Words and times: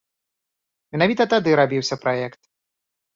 Менавіта 0.95 1.23
тады 1.33 1.49
рабіўся 1.59 1.95
праект. 2.07 2.41